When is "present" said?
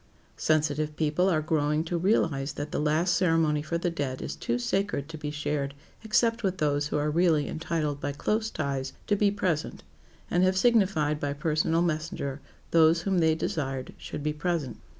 9.29-9.83, 14.33-14.77